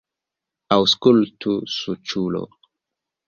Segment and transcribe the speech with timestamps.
[0.75, 2.41] Aŭskultu, suĉulo!